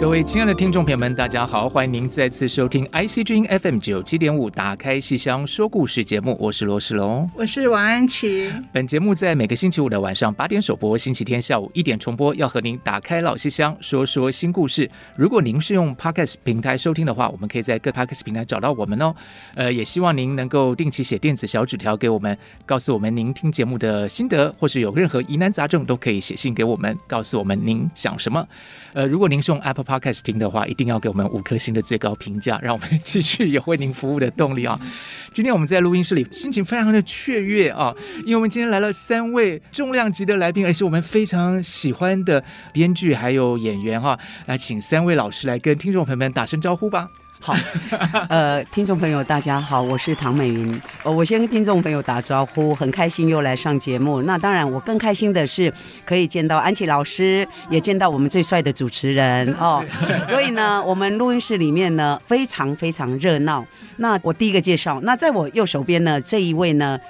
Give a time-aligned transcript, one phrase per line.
[0.00, 8.50] 各位亲爱的听众朋友们，大家好，欢迎您再次收听 IC 之音 FM 九七点五，打开戏箱说故事节目，我是罗世龙，我是王安琪。
[8.72, 14.90] 本节目在每个星期五的晚上八点首播，星期天下午一点重播，要和您打开老戏箱，说说新故事。
[15.16, 19.14] 如果您是用 Podcast 平台收听的话，我们可以在各 Podcast 平台找到我们哦。
[19.54, 28.48] 呃，也希望您能够定期写电子小纸条给我们，告诉我们您听节目的心得，或是有任何疑难杂症，都可以写信给我们，告诉我们您想什么。
[28.94, 34.80] 呃，如果您是用 Apple Podcast 听的话，一定要给我们五颗星的最高评价，让我们继续有为您服务的动力啊！
[35.34, 47.08] 今天我们在录音室里，心情非常的雀跃啊，因为我们今天来了三位重量级的来宾，而且我们非常喜欢的编剧还有演员哈、来请三位老师来跟听众朋友们打声招呼吧。
[47.42, 47.56] 好，
[48.28, 50.78] 呃，听众朋友大家好，我是唐美云。
[51.02, 54.20] 呃，我先跟听众朋友打招呼，很开心又来上节目。
[54.22, 55.72] 那当然，我更开心的是
[56.04, 59.82] 可以见到安琪老师，也见到我们最帅的主持人 哦。
[60.26, 63.64] 所以呢，我们录音室里面呢非常非常热闹。
[63.96, 67.00] 那我第一个介绍，那在我右手边呢这一位呢，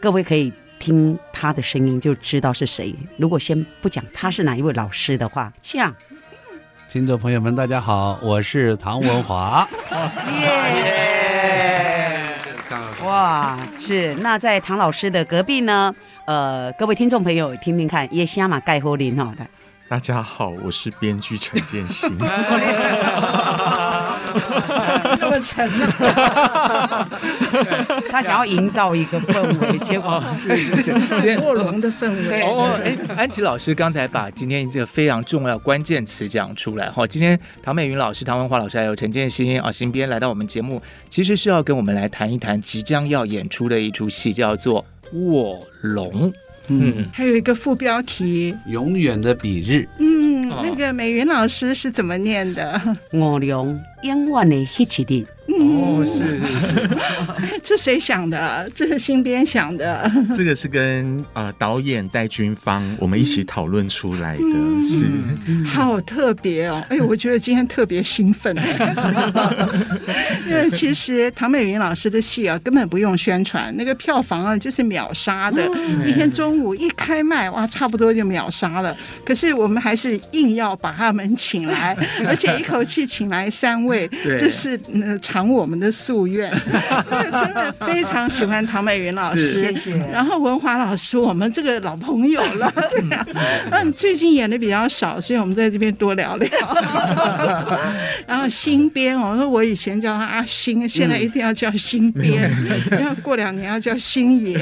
[0.00, 2.94] 各位可以听他的声音就知道是谁。
[3.16, 5.94] 如果先不讲他是哪一位老师的话，这样。
[6.90, 9.68] 听众朋友们，大家好，我是唐文华。
[10.40, 12.34] 耶！
[13.04, 15.94] 哇，是那在唐老师的隔壁呢？
[16.24, 19.30] 呃，各位听众朋友，听听看，耶西亚马盖侯林哈。
[19.86, 22.10] 大家好，我是编剧陈建新。
[25.20, 27.08] 那么沉啊！
[28.10, 32.42] 他想要营造一个氛围，结果是卧龙 的氛围。
[32.42, 37.06] 哦，哎，安琪老师刚才把今天这个非常重要关键词讲出来哈。
[37.06, 44.84] 今天唐美云老师、唐文华老师还有陈建新啊新编来到我们节目，其实是要跟我们来谈一谈即将要演出的一出戏，叫做
[45.18, 46.30] 《卧龙》。
[46.70, 49.88] 嗯，还有一个副标题“永远的比日”。
[49.98, 52.78] 嗯，那个美云老师是怎么念的？
[53.12, 55.26] 卧龙，永远的彼日。
[55.50, 56.88] 哦，是是是，
[57.64, 58.70] 这谁想的？
[58.74, 60.08] 这是新编想的。
[60.36, 65.06] 这个是跟呃导演戴军芳我们一起讨论出来的，嗯、是、
[65.46, 66.84] 嗯、好特别哦！
[66.90, 68.54] 哎呦，我觉得今天特别兴奋，
[70.46, 78.94] 因为其实唐美云老师的戏啊，根本不用宣传，那个票房啊就是秒杀的，嗯、一天中午一开卖，哇，差不多就秒杀了。
[79.24, 83.87] 可是我们还是硬要把他们请来，而且一口气请来三位，
[84.38, 85.48] 这是呃长。
[85.48, 86.50] 我们的夙愿，
[87.32, 89.96] 真的非常喜欢唐美云老师，谢谢。
[90.12, 93.26] 然后文华老师，我们这个老朋友了，对 呀。
[93.70, 96.48] 嗯，最近演的比较少，所以我们在这边多聊聊。
[98.26, 102.54] 然后新编，我说我以前叫他阿新，现在一定要叫新编，
[103.00, 104.52] 要过两年要叫新爷。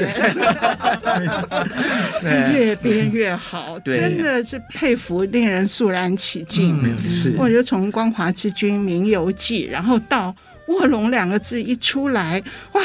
[2.53, 6.81] 越编越好，真的是佩服，令人肃然起敬。
[7.11, 10.35] 是，我就从《光华之君》《冥游记》，然后到。
[10.67, 12.41] 卧龙两个字一出来，
[12.73, 12.81] 哇！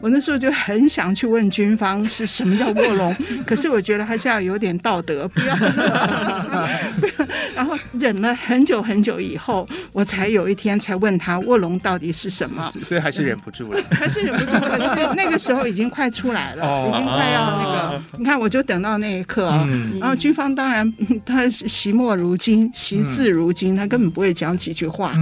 [0.00, 7.26] 我那时候就很想去问军方是什么叫卧龙， 可是我觉得还是要有点道德， 不要，不要。
[7.54, 14.58] 然后忍了很久很久以后，我才有一天才问他卧龙到底是什么，所以还是忍不住了，还是忍不住。
[14.60, 19.66] 可是那个时候已经快出来了，已经快要那个，你看我就等到那一刻啊。
[19.98, 20.92] 然后军方当然
[21.24, 25.14] 他惜墨如金，惜字如金，他根本不会讲几句话，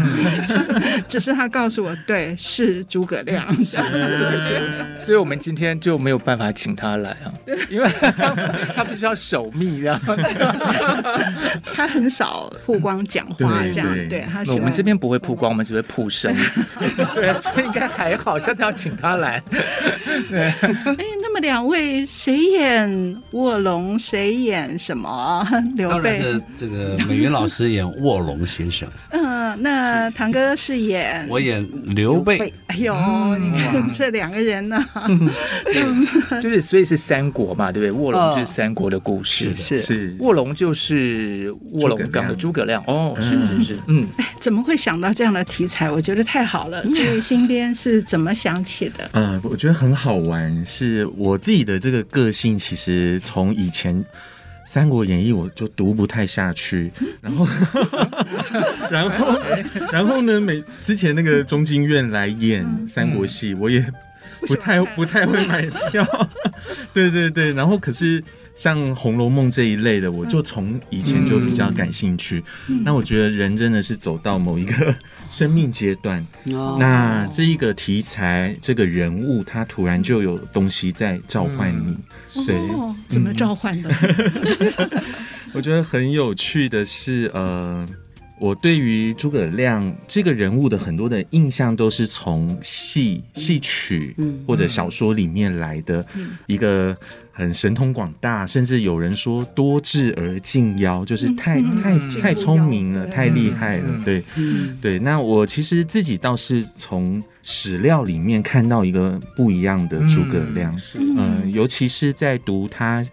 [1.07, 1.92] 只是他告诉我。
[2.07, 7.33] 对，是诸葛亮，是 是是，所以我们今天就没有办法请他来啊，
[7.71, 7.89] 因为
[8.75, 10.01] 他必须要守密，这样。
[11.73, 14.43] 他很少曝光讲话，这样对他。
[14.53, 16.35] 我们这边不会曝光，我们只会曝声，
[17.15, 19.43] 对，所以应该还好，下次要请他来。
[20.31, 20.97] 对，哎，
[21.33, 25.47] 么两位谁演卧龙，谁演什么？
[25.77, 26.21] 刘备？
[26.21, 28.89] 是这个美云老师演卧龙先生。
[29.11, 32.53] 嗯，那堂哥是演我演刘备。
[32.67, 32.95] 哎呦，
[33.39, 34.85] 你看这两个人呢，
[36.41, 37.93] 就是所以是三国嘛，对不对？
[37.93, 42.83] 卧龙就是三国的故事，是是卧龙就是卧龙岗的诸葛亮。
[42.87, 44.07] 哦，是是是，嗯，
[44.41, 45.91] 怎么会想到这样的题材？
[45.91, 46.83] 我觉得太好了。
[46.89, 49.11] 所以新编是怎么想起的？
[49.13, 53.95] 嗯，我觉得很好玩，是我自己的这个个性，其实从以前
[54.67, 56.91] 《三国演义》我就读不太下去，
[57.21, 57.47] 然后，
[58.91, 59.41] 然后，
[59.93, 63.87] 然后呢，每之前那个中经院来演三国戏，我也
[64.49, 66.05] 不太不太会买票，
[66.93, 68.23] 对对对，然后可是。
[68.55, 72.45] 像《红楼梦》这一类的，我就从以前就比较感兴趣。
[72.69, 74.95] 嗯、那我觉得人真的是走到某一个
[75.29, 81.97] 生命阶段，嗯、那这一个题材、这个人物，他突然就有东西在召唤你。
[82.37, 83.91] 嗯、对哦，怎么召唤的？
[85.53, 87.89] 我觉得很有趣的是，呃。
[88.39, 96.05] 我对于诸葛亮这个人物的很多的印象都是从戏戏曲或者小说里面来的，
[96.49, 96.93] 一个
[97.33, 104.03] 很神通广大，甚至有人说多智而近妖，就是太太太聪明了，太厉害了。
[104.05, 104.23] 对，
[104.81, 104.99] 对。
[104.99, 110.79] 那我其实自己倒是从史料里面看到一个不一样的诸葛亮，
[111.17, 113.05] 嗯，尤其是在读他。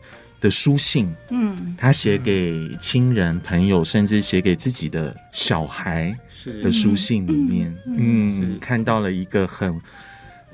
[0.42, 6.18] 的书信，嗯，他写给亲人、朋友，甚至写给自己的小孩
[6.64, 9.78] 的书信里面，嗯，看到了一个很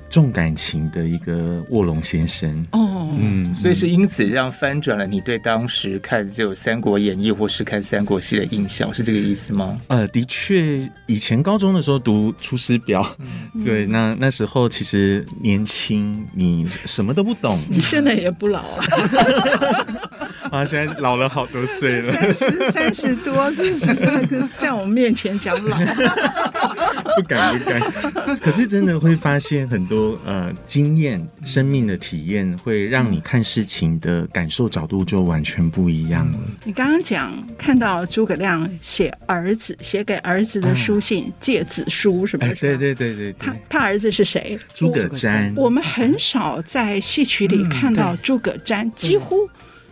[0.08, 2.66] 重感情的一个卧龙先生。
[2.72, 9.78] 哦，嗯，所以是因此这样翻转了你对当时看这《三国演义》或是看三国戏的印象，是这个意思吗？
[9.88, 17.58] 呃，的确，以前高中的时候读《出师表》，嗯，对，那那时候其实年轻，你什么都不懂。
[17.68, 18.84] 你现在也不老啊。
[20.50, 23.94] 啊，现在老了好多岁了，三十三十多，就是
[24.56, 25.76] 在我们面前讲老，
[27.16, 27.80] 不敢不敢。
[28.38, 29.96] 可是真的会发现很多。
[29.96, 36.38] 说呃，经验、生命的体验会让你看事情的感受角度就完全不一样了。
[36.64, 42.54] 你刚刚讲看到诸葛亮写儿子写给儿子的书信《诫子书》，是不是？
[42.56, 44.58] 对对对对，他他儿子是谁？
[44.74, 45.50] 诸葛瞻。
[45.56, 49.48] 我们很少在戏曲里看到诸葛瞻，几乎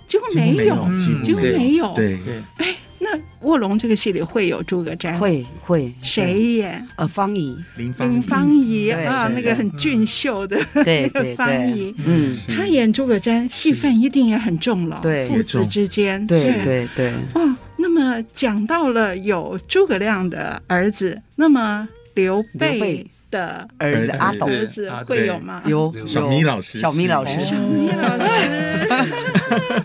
[0.06, 0.86] 几乎没有，
[1.24, 1.94] 几乎没有。
[1.94, 2.76] 对对，哎。
[3.04, 5.14] 那卧龙这个戏里会有诸葛瞻？
[5.18, 6.88] 会会谁演？
[6.96, 8.90] 呃，方怡，林方方怡。
[8.90, 15.00] 啊，那个很俊秀的那个 方怡，嗯，他演诸葛瞻，戏份一定也很重了。
[15.02, 16.88] 对，父子之间，对对。
[16.96, 17.12] 对。
[17.34, 24.10] 哦，那么讲到了有诸葛亮的儿子，那么刘备的儿子。
[24.12, 24.90] 阿斗儿子。
[25.06, 25.62] 会有吗？
[25.66, 29.84] 有小米老师，小米老师，小米老师。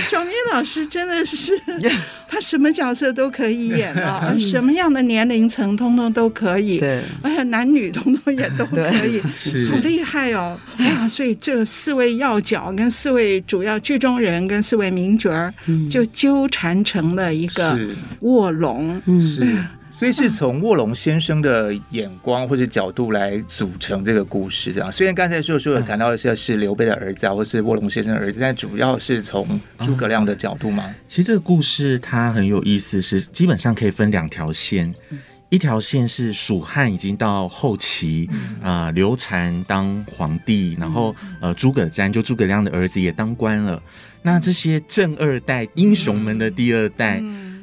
[0.00, 1.52] 小明老师真的是，
[2.28, 9.20] 他什么角色都可以演啊， 什么样的年龄层通通都可以，对，哎呀，男女通通也都可以，
[9.70, 10.58] 好厉害哦！
[10.78, 15.52] 哇，所以这四位要角跟四位主要剧中人跟四位名角儿，
[15.90, 17.78] 就纠缠成了一个
[18.20, 19.66] 卧龙，嗯。
[19.90, 24.90] 所以是从卧龙先生的眼光或者角度来组成这个故事，这样。
[24.90, 30.94] 虽然刚才说说有谈到的是是刘备的儿子啊，或是卧龙先生的儿子，但主要是从诸葛亮的角度吗？
[31.08, 34.94] 其实这个故事它很有意思，是基本上可以分两条线，
[35.48, 38.30] 一条线是蜀汉已经到后期
[38.62, 43.82] 啊，刘禅当皇帝，然后呃诸葛瞻就诸葛亮的儿子也当官了，
[44.22, 47.20] 那这些正二代英雄们的第二代。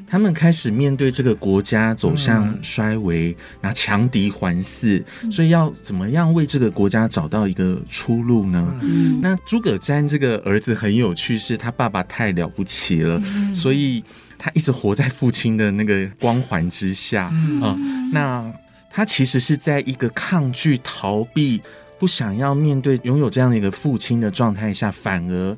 [0.10, 8.74] 他们开始面对这个国家走向衰微，然后强敌环伺，所以要怎么样为这个国家找到一个出路呢？
[8.82, 14.02] 嗯、那诸葛瞻这个儿子很有趣，是他爸爸太了不起了，嗯、所以
[14.38, 17.26] 他一直活在父亲的那个光环之下
[17.62, 17.78] 啊。
[18.14, 18.50] 那
[18.90, 21.62] 他其实是在一个抗拒、逃避、
[22.00, 25.58] 不想要面对拥有这样的一个父亲的状态下，反而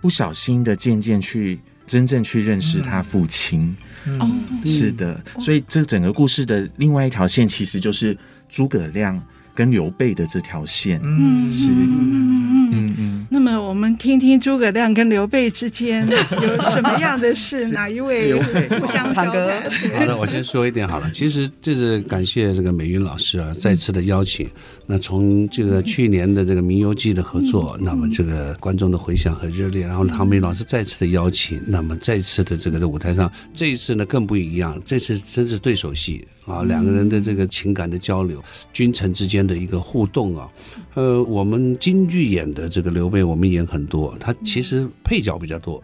[0.00, 1.58] 不小心的渐渐去。
[1.90, 8.16] 真正去认识他父亲，嗯，是的，所以这整个故事的另外一条线，其实就是
[8.48, 9.20] 诸葛亮
[9.54, 13.26] 跟刘备的这条线，嗯，是，嗯嗯嗯。
[13.30, 16.06] 那么我们听听诸葛亮跟刘备之间
[16.42, 17.68] 有什么样的事？
[17.68, 19.70] 哪一位互相交谈？
[19.96, 21.10] 好的，我先说一点好了。
[21.12, 24.48] 其实这是感谢这个美云老师啊，再次的邀请。
[24.86, 38.42] 那从这个去年的这个《名游记》的合作，那么这个观众的回响很热烈，然后唐美老师再次的邀请，那么再次的这个在舞台上，这一次呢更不一样，这次真是对手戏啊，两个人的这个情感的交流，
[38.72, 39.40] 君臣之间。
[39.50, 40.48] 的一个互动啊。
[40.94, 45.82] 呃，我们京剧演的这个刘备，我们演很多，他其实配角比较多。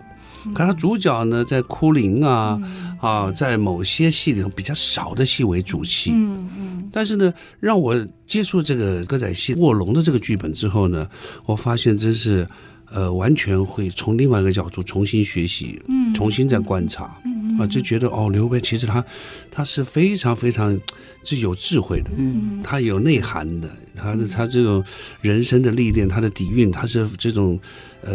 [0.55, 2.61] 可他主角呢，在哭灵啊
[3.01, 6.13] 啊，在某些戏里头比较少的戏为主戏。
[6.15, 6.89] 嗯嗯。
[6.93, 11.09] 但是呢，让我接触这个歌仔戏卧龙的这个剧本之后呢，
[11.47, 12.47] 我发现真是
[12.97, 17.15] 呃，完全会从另外一个角度重新学习，嗯，重新再观察。
[17.27, 19.05] 嗯啊，就觉得哦，刘备其实他
[19.51, 20.79] 他是非常非常
[21.25, 24.85] 是有智慧的，嗯，他有内涵的，他的他这种
[25.23, 27.59] 人生的历练，他的底蕴，他是这种
[28.03, 28.15] 呃，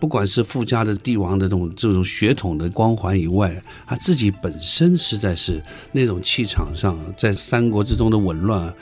[0.00, 5.62] 不管是富家的帝王的这种这种血统的光环以外，他自己本身实在是
[5.92, 8.72] 那种气场上，在三国之中的紊乱。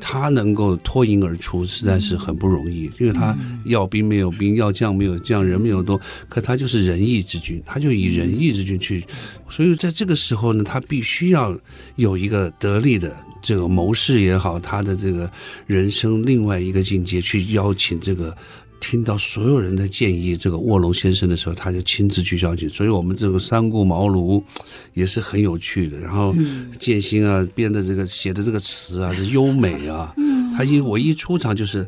[0.00, 9.04] 他能够脱颖而出，实在是很不容易，因为他要兵没有兵，要将没有将，人没有多，可他就是仁义之君，他就以仁义之君去，
[9.48, 11.56] 所以在这个时候呢，他必须要
[11.96, 15.30] 有一个得力的这个谋士也好，他的这个
[15.66, 18.36] 人生另外一个境界去邀请这个。
[18.80, 22.68] 听到所有人的建议，这个卧龙先生的时候，他就亲自去邀请。
[22.68, 24.42] 所以，我们这个三顾茅庐
[24.94, 25.98] 也是很有趣的。
[25.98, 26.34] 然后，
[26.78, 30.14] 建新啊编的这个写的这个词啊，这优美啊。
[30.56, 31.86] 他一我一出场就是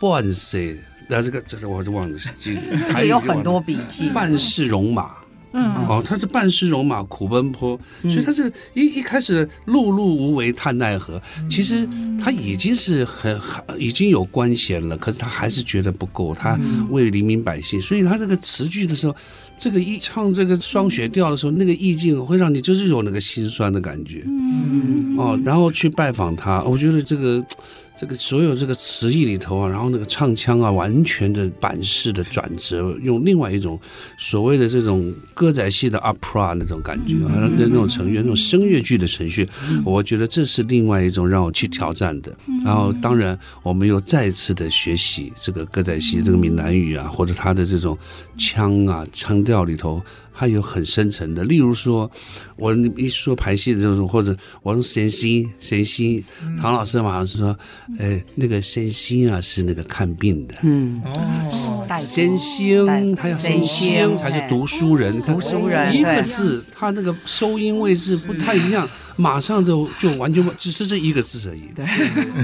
[0.00, 0.76] 半岁，
[1.08, 2.18] 那这个这个我 就忘了，
[2.88, 5.19] 他有很多笔记，半世戎马。
[5.52, 11.88] 嗯，哦，他是半世戎马苦奔波，所以他这一一开始碌碌无为叹奈何，其实
[12.22, 19.16] 他已经是很很已经有官衔了，可是他还是觉得不够，他为黎民百姓，所以他这个词句的时候，
[19.58, 27.44] 这个一唱这个双雪调的时候，那个意境会让你就是有那个心酸的感觉，嗯，哦，然后去拜访他，我觉得这个。
[28.00, 33.78] 这个所有这个词义里头啊，然后那个唱腔啊，完全的版式的转折，用另外一种
[34.16, 39.46] 所谓的这种歌仔戏的 opera 那种感觉啊，那那种程序，那种声乐剧的程序，
[39.84, 42.34] 我觉得这是另外一种让我去挑战的。
[42.64, 47.98] 然后，当然我们又再次的学习这个歌仔戏这个闽南语啊，或者他的这种
[48.38, 50.02] 腔啊腔调里头。
[50.40, 52.10] 它有很深层的，例如说，
[52.56, 56.24] 我一说排戏的时候，或者我用神心神心，
[56.58, 57.54] 唐老师马上说，
[57.98, 71.84] 哎，那个神心啊是那个看病的，嗯，哦，神心他要神心才是读书人，读书人一个字，他那个收音位置不太一样，马上就就完全只是这一个字而已，对，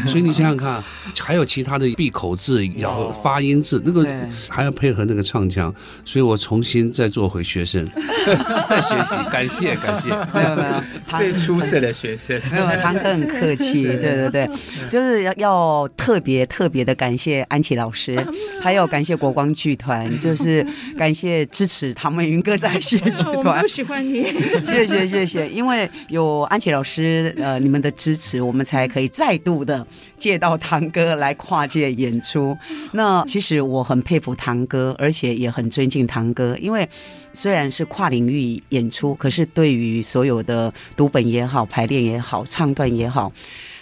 [0.06, 0.84] 所以你想想看，
[1.18, 4.06] 还有其他的闭口字、咬发音字，那个
[4.50, 5.74] 还要配合那个唱腔，
[6.04, 7.85] 所以我重新再做回学生。
[8.68, 10.82] 在学习，感谢感谢，没有没有，
[11.18, 14.16] 最出色的学生，没有，堂哥很客气， 对。
[14.16, 14.48] 对对，
[14.90, 18.16] 就是要要特别特别的感谢安琪老师，
[18.62, 20.66] 还有感谢国光剧团，就是
[20.96, 23.10] 感谢支持唐美云歌仔戏剧
[23.42, 24.24] 团，我喜欢你，
[24.64, 32.56] 谢谢谢谢，因为有安琪老师呃你们的支持，我们才可以再度的借到堂哥来跨界演出。
[32.92, 36.88] 那其实我很佩服堂哥，而且也很尊敬堂哥，因为。
[37.36, 43.30] 虽然是跨领域演出，可是对于所有的读本也好、排练也好、唱段也好，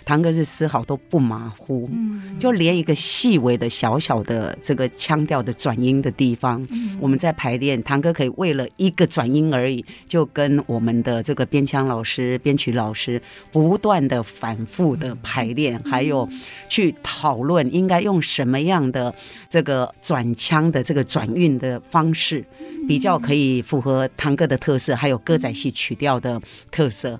[0.04, 1.88] 堂哥是丝毫都不马虎。
[1.92, 13.20] 嗯，就连一个细微的小小的这个腔调的转音的地方，嗯，我们在排练，堂哥可以为了一个转音而已，就跟我们的这个编腔老师、编曲老师
[13.50, 16.28] 不断的反复的排练，还有
[16.68, 19.14] 去讨论应该用什么样的
[19.49, 22.44] 这个转腔的这个转运的方式。
[22.87, 26.38] 比较可以符合堂哥的特色，还有歌仔戏曲调的
[26.70, 27.18] 特色。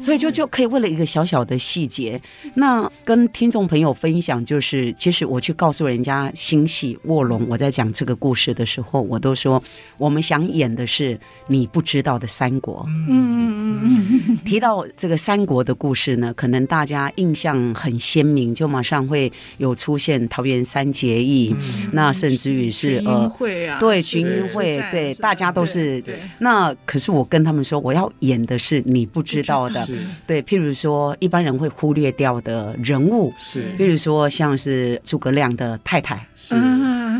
[0.00, 2.20] 所以就就可以为了一个小小的细节，
[2.54, 9.62] 那跟听众朋友分享，就是其实我去告诉人家新戏卧龙，我在讲这个故事的时候，我都说
[9.96, 12.84] 我们想演的是你不知道的三国。
[12.88, 14.38] 嗯嗯嗯嗯。
[14.44, 21.54] 提到这个三国的故事呢，可能大家印象很鲜明，就马上会有出现桃园三结义，
[21.92, 23.32] 那甚至于是呃，
[23.80, 26.02] 对群英会，对大家都是。
[26.38, 29.85] 那可是我跟他们说，我要演的是你不知道的。
[30.26, 36.54] 对，譬如说一般人会忽略掉的人物，是，譬如说像是诸葛亮的太太，是，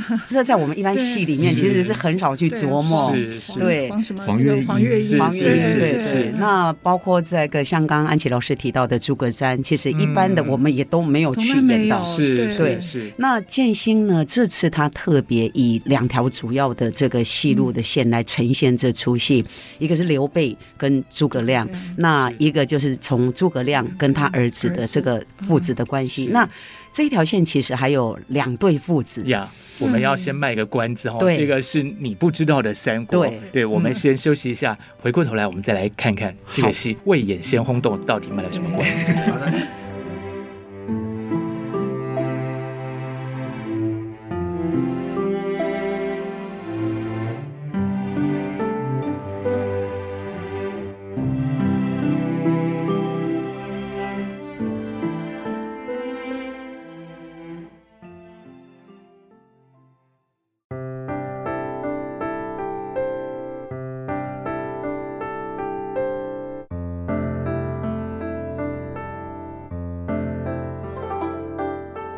[0.27, 3.15] 这在我们一般戏里面其实是很少去琢磨，
[3.59, 3.91] 对，
[4.27, 6.33] 黄月黄月英，黄月英，对对。
[6.39, 13.13] 那包括这个像刚刚安琪老师提到的诸葛瞻，其实一般的我们也都没有去演到，是，对，是。
[13.19, 19.45] 那建新呢，这次他特别以两条主要的这个戏路的线来呈现这出戏，
[19.79, 22.47] 一个是刘备跟诸葛亮，那一。
[22.47, 26.49] 一个就是从诸葛亮跟他儿子的这个父子的关系，那
[26.97, 29.47] 这一条线其实还有两对父子呀。
[29.79, 33.27] 我们要先卖个关子哈，这个是你不知道的三国。
[33.27, 39.13] 对，对，我们先休息一下，回过头来我们再来看看这个戏未演先轰动到底卖了什么关子。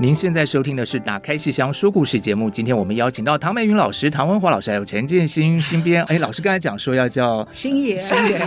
[0.00, 2.49] 您现在收听的是《打开戏箱说故事》节目。
[2.49, 6.05] 今天我们邀请到唐美云老师、唐文华老师还有陈建新新编。
[6.05, 8.38] 哎，老师刚才讲说要叫星爷，星爷，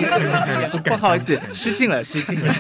[0.86, 2.54] 不好意思，失敬了，失敬了。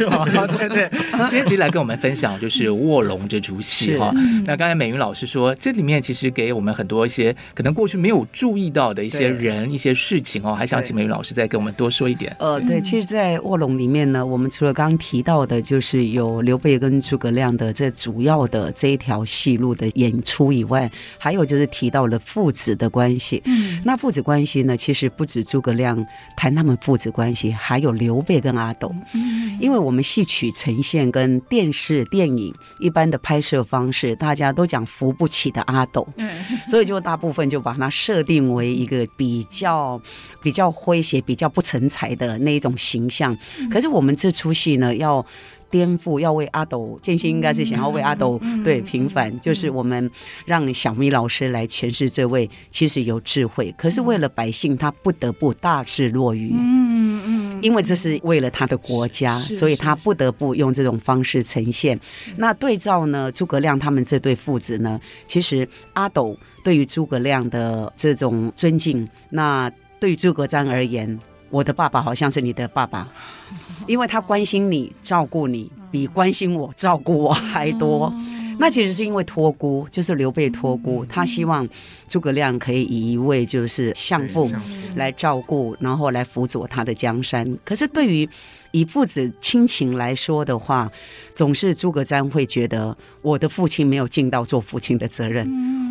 [0.45, 0.89] 对 对，
[1.29, 4.11] 今天其实来跟我们分享就是《卧龙》这出戏哈。
[4.45, 12.35] 那刚才美云老师说，这里面其实给我们很多一些可能过去没有注意到的一些人、一些事情哦，还想请美云老师再跟我们多说一点。
[12.39, 18.69] 呃，对，其实，在《卧龙》里面呢，我们除了刚刚提到的，就是有刘备跟诸葛亮的这主要的。
[18.81, 23.39] 这一条戏路的演出以外，还有就是提到了父子的关系。
[23.45, 26.03] 嗯，那父子关系呢，其实不止诸葛亮
[26.35, 28.91] 谈他们父子关系，还有刘备跟阿斗。
[29.13, 36.07] 嗯，因为我们戏曲呈现跟电视电影一般的拍摄方式，大家都讲扶不起的阿斗。
[36.15, 36.27] 嗯，
[36.65, 40.01] 所以就大部分就把它设定为一个比较
[40.41, 43.37] 比较诙谐、比较不成才的那一种形象。
[43.69, 45.23] 可是我们这出戏呢，要。
[45.71, 50.11] 颠覆要为阿斗，建新应该是想要为阿斗对平反，就是我们
[50.45, 61.99] 让小咪老师来诠释这位其实有智慧，可是为了百姓他不得不大智若愚，嗯嗯，因为这是为了他的国家，所以他不得不用这种方式呈现。
[62.35, 71.19] 那对照呢，诸葛亮他们这对父子呢，其实阿斗对于诸葛亮的这种尊敬，那对于诸葛瞻而言，
[71.51, 73.07] 我的爸爸好像是你的爸爸。
[73.85, 78.13] 因为他关心你、照顾你，比关心我、照顾我还多。
[78.59, 81.67] 那其实是因为托孤，就是刘备托孤，他希望
[82.07, 84.49] 诸葛亮可以以一位就是相父
[84.95, 87.57] 来照顾，然后来辅佐他的江山。
[87.65, 88.29] 可是对于
[88.69, 90.91] 以父子亲情来说的话，
[91.33, 95.49] 总是诸葛瞻会觉得我的父亲没有尽到做父亲的责任，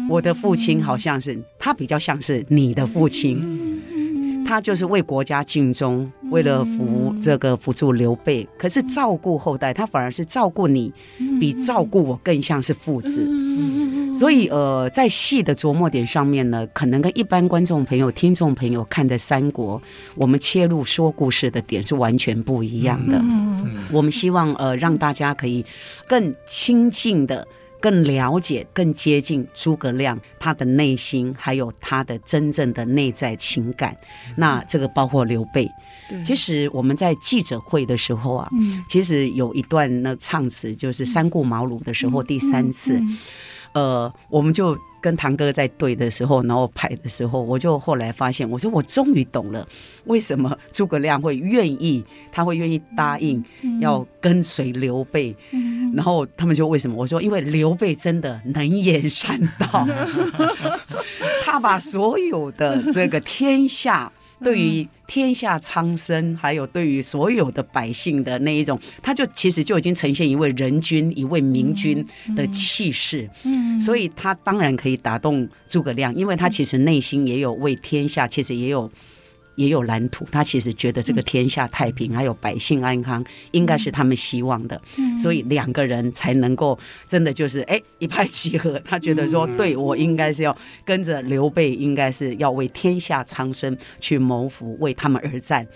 [0.08, 3.82] 我的父亲好像是他比较像是你的父亲。
[4.50, 10.92] 他就是为国家尽忠，为了扶这个辅助刘备，可是照顾后代，他反而是照顾你，
[11.38, 13.24] 比照顾我更像是父子。
[14.12, 19.80] 所以，呃，在戏的琢磨点上面呢，可能跟一般观众朋友、听众朋友看的三国，
[20.16, 23.22] 我们切入说故事的点是完全不一样的。
[23.92, 25.64] 我们希望呃让大家可以
[26.08, 27.46] 更亲近的。
[27.80, 33.96] 更了解、更接近诸葛亮他的内心，还有他的真正的内在情感。
[34.36, 35.68] 那这个包括刘备。
[36.24, 38.48] 其实我们在记者会的时候啊，
[38.88, 43.00] 其实有一段那唱词，就是三顾茅庐的时候，第三次，
[43.72, 44.76] 呃，我们就。
[45.00, 49.66] 跟堂哥在对的时候，然后排的时候，我就后来发现，我说我终于懂了，
[50.04, 53.42] 为什么诸葛亮会愿意，他会愿意答应
[53.80, 55.34] 要跟随刘备。
[55.94, 56.96] 然后他们就为什么？
[56.96, 59.86] 我说因为刘备真的能言善道，
[61.44, 64.12] 他把所有的这个天下。
[64.42, 73.28] 对于天下苍生，还有对于所有的百姓的那一种，他就其实就已经呈现一位仁君、一位明君的气势。
[73.44, 78.90] 嗯，所以他当然可以打动诸葛亮，因为他其实内心也有为天下，其实也有。
[79.60, 84.80] 也有蓝图，他其实觉得这个天下太平，还有百姓安康，应该是他们希望的，
[85.18, 88.80] 所以两个人才能够真的就是哎一拍即合。
[88.88, 95.66] 他觉得说，对我应该是要跟着刘备，应该是要为天下苍生去谋福，为他们而战。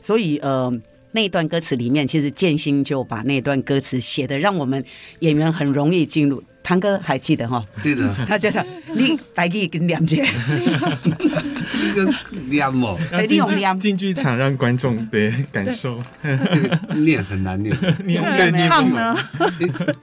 [0.00, 0.72] 所以呃，
[1.12, 4.82] 那段歌词里面，其实建新就把那段歌词写的让我们
[5.18, 6.42] 演员很容易进入。
[6.64, 7.62] 堂哥还记得哈？
[7.82, 8.12] 记得。
[8.26, 10.26] 他觉得你大去跟念姐，
[11.94, 12.12] 这个
[12.48, 12.98] 念哦，
[13.28, 16.02] 你用念进剧场让观众的感受。
[16.22, 18.24] 这个念很难念， 你用
[18.56, 19.14] 唱呢？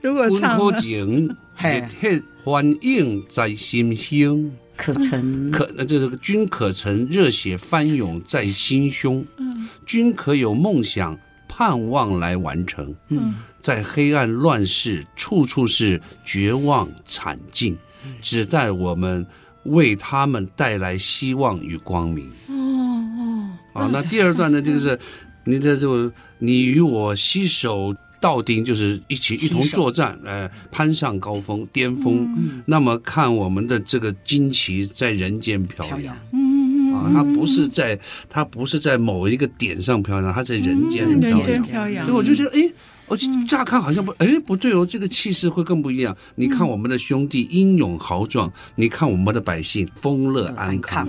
[0.00, 9.26] 如果唱，可景热血反映在心胸，可曾可那这个君可曾热血翻涌在心胸？
[9.38, 11.18] 嗯，君可有梦想？
[11.54, 12.94] 盼望来完成。
[13.10, 17.78] 嗯，在黑暗乱世，处处是绝望惨境，
[18.20, 19.24] 只待我们
[19.64, 22.28] 为他们带来希望与光明。
[22.48, 24.60] 哦哦，啊，那第二段呢？
[24.60, 24.98] 就是
[25.44, 32.62] 你的这个，你与我携手到顶，就是一起一同作战，呃，攀上高峰巅峰。
[32.66, 36.16] 那么看我们的这个旌旗在人间飘扬。
[36.32, 37.98] 嗯嗯啊它不是在，
[38.28, 42.04] 它不是在某一个点上飘扬，它在人间飘扬。
[42.04, 42.70] 所以我就觉得，哎，
[43.12, 46.16] 我乍看好像不，哎，不对哦，这个气势会更不一样。
[46.36, 51.06] 你看我们的兄弟英勇豪壮，你看我们的百姓丰乐安康。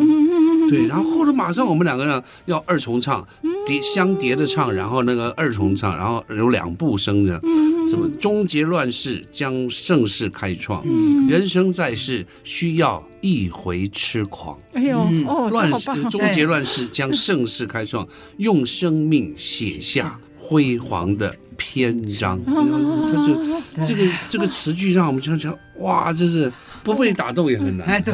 [0.70, 3.26] 对，然后后来马上我们两个人要二重唱，
[3.66, 7.40] 叠相叠的唱，然后那个二重唱，然后有两部声的，
[7.88, 10.86] 什么终结乱世，将盛世开创，
[11.30, 14.60] 人生在世需要一回痴狂。
[14.74, 18.06] 哎呦，哦，乱世终结乱世，将盛世开创，
[18.40, 22.40] 用生命写下辉煌的篇章。
[22.46, 26.52] 他就这个这个词句让我们就觉得哇，这是
[26.84, 27.88] 不被打动也很难。
[27.88, 28.14] 哎，对，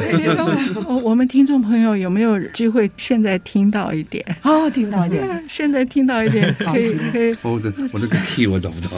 [0.86, 4.24] 我我们听众朋友有没有机会现在听到一点？
[4.42, 7.36] 哦，听到一点， 现在听到一点，可以可以。
[7.42, 8.90] 我的我那个 key 我找不到。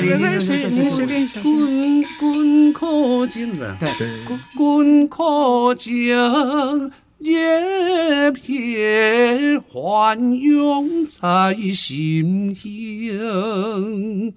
[0.00, 1.42] 没关系，您随便想。
[1.42, 4.06] 滚滚苦尽了，对，
[4.56, 6.14] 滚苦尽。
[7.22, 7.34] 一
[8.32, 14.32] 片翻涌在心头，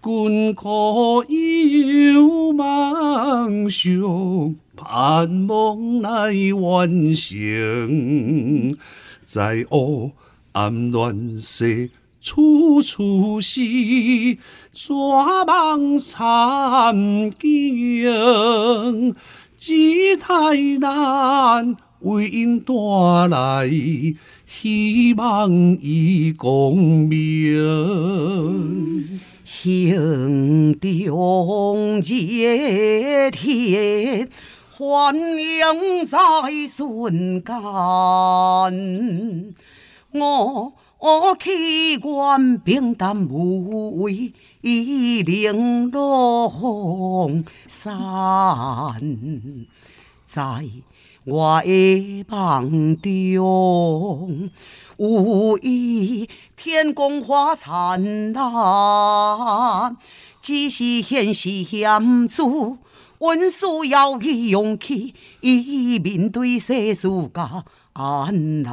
[0.00, 8.76] 滚苦又梦想，盼望来完成。
[9.24, 10.12] 在黑
[10.52, 11.90] 暗乱世，
[12.20, 13.60] 处处是
[14.72, 14.94] 绝
[15.48, 16.94] 望惨
[17.40, 19.16] 境，
[19.58, 21.76] 只太难。
[22.00, 22.72] 为因带
[23.28, 23.70] 来
[24.46, 25.50] 希望
[25.82, 27.20] 与光明，
[29.44, 34.28] 心中热天
[34.70, 36.18] 欢迎在
[36.66, 37.54] 瞬间，
[40.12, 44.32] 我我气愿平淡无畏，
[44.62, 47.98] 玲珑山
[50.26, 50.64] 在。
[51.24, 54.48] 我的梦中，
[54.96, 59.96] 有一天光华灿烂，
[60.40, 62.78] 只是现实险阻，
[63.18, 68.72] 阮需要勇气，去面对世事甲安然。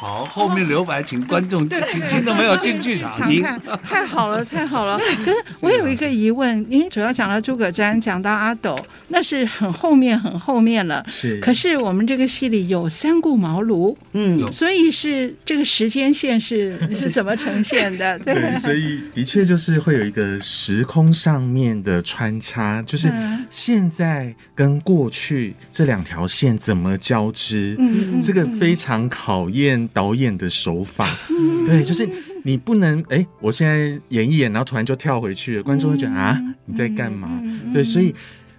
[0.00, 3.42] 好，后面留白，请观众 请听都没有进剧场 听。
[3.82, 4.96] 太好了，太好了。
[5.24, 11.04] 可是我有一个疑问，您主要讲到诸葛瞻，讲到阿斗，那是很后面，很后面了。
[11.08, 11.40] 是。
[11.40, 18.16] 可是我们这个戏里有三顾茅庐，嗯，所以是这个时间线是 是怎么呈现的？
[18.20, 23.12] 对，对，所以的确就是会有一个时空上面的穿插，就是
[23.50, 27.74] 现在跟过去这两条线怎么交织？
[27.78, 29.88] 嗯，这个非常考验。
[29.94, 32.06] 导演的手法，嗯、对，就是
[32.42, 37.40] 你不能哎，我现在演一演，然后突然就跳回去了，观众会觉得啊，你在干嘛？
[37.42, 38.14] 嗯、对，所以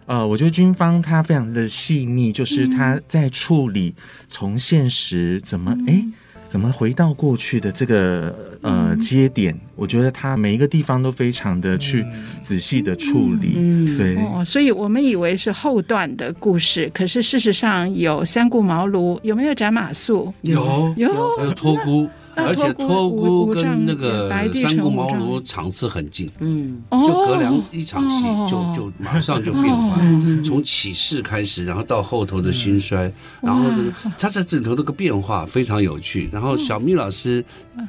[0.07, 3.93] 呃，我觉得军方他非常的细腻，就是他在处理
[4.27, 6.03] 从现实怎么哎。
[6.49, 9.55] 怎么回到过去的这个呃节点？
[9.75, 12.03] 我觉得他每一个地方都非常的去
[12.41, 14.43] 仔细的处理，嗯、对、哦。
[14.43, 20.33] 所以我们以为是后段的故事，可是事实上有三顾茅庐，有没有斩马谡？
[20.41, 22.09] 有有，还有托孤。
[22.47, 29.99] 而且托孤跟那个三顾茅庐场次很近，嗯，就隔两一场戏就就马上就变化，
[30.43, 36.29] 从起势开始，然后到后头的兴衰，然后这个他在这里头那个变化非常有趣。
[36.31, 37.43] 然后小咪老师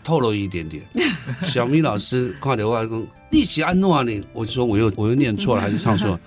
[0.04, 0.82] 透露一点点，
[1.42, 6.20] 小咪老师看到我说你起安诺你，我就说我又我又念错了还是唱错了。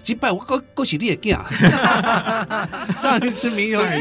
[0.00, 1.44] 击败我，恭恭喜你也见啊！
[2.96, 4.00] 上一次《名游记》，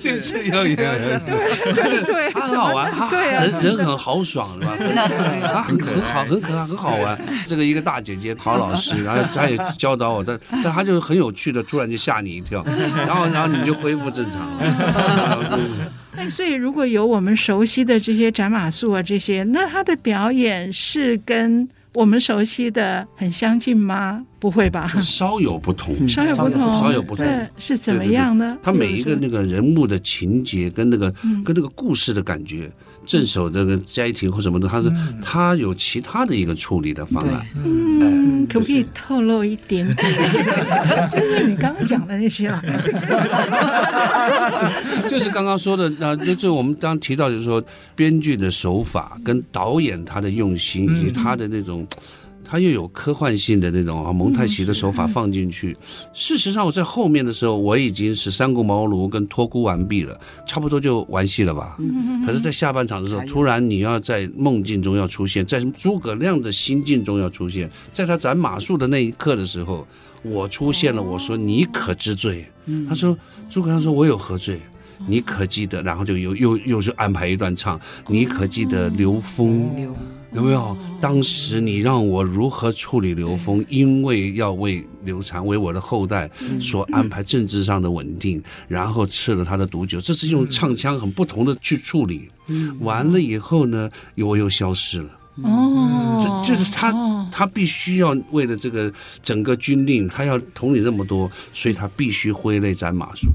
[0.00, 4.76] 这次又有，对对，他很好玩，他人人很豪爽，是吧？
[4.78, 7.18] 他很很好，很可爱，很好玩。
[7.44, 15.58] 这个一个大姐姐，好老师，然后 她也教导我，但但他就很有趣的，突然就吓你一跳，然后然后你就恢复正常了。
[16.16, 21.68] 哎，所以如果有我们熟悉的这些斩马术啊，这些，那他的表演是跟。
[21.98, 24.24] 我们熟悉的很相近吗？
[24.38, 28.56] 不会吧，稍有不同，稍有不同，稍有不同，对，是怎么样呢？
[28.62, 31.10] 他每一个那个人物的情节跟那个
[31.44, 32.70] 跟那个故事的感觉，
[33.08, 34.92] 镇守这个家庭或什么的，他是
[35.22, 37.44] 他有其他的一个处理的方案。
[37.64, 39.96] 嗯，可不可以透露一点点？
[41.10, 42.62] 就是你刚刚讲的那些了。
[45.08, 47.64] 就是刚刚说的，那就是我们刚刚提到，就是说
[47.96, 51.86] 编剧的手法跟导演他的用心以及他的那种。
[52.50, 55.76] 他又有科幻性的那种啊蒙太奇的手法放进去。
[56.14, 61.76] 事实上，我在后面的时候，我已经是三顾茅庐跟托孤完毕了，差不多就完戏了吧。
[62.24, 69.86] 可是，在下半场的时候，突然你要在梦境中要出现，在诸葛亮的心境中要出现，在他斩马谡的那一刻的时候，
[70.22, 71.02] 我出现了。
[71.02, 72.46] 我说：“你可知罪？”
[72.88, 73.16] 他说
[73.50, 74.60] ：“诸葛亮说，我有何罪？
[75.06, 79.68] 你可记得？”然后就又又又是安排一段唱：“你可记得刘封？”
[80.32, 80.76] 有没有？
[81.00, 83.64] 当时你让我如何处理刘峰？
[83.68, 92.30] 因为要为刘禅为我的后代所安排政治上的稳定，然后吃了他的毒酒，这是用唱腔很不同的去处理。
[92.80, 95.10] 完了以后呢，我又消失了。
[95.42, 96.92] 哦，这就是他，
[97.30, 103.28] 他必须要为了这个整个军令，他要统领那么多，所以他必须挥泪斩马謖。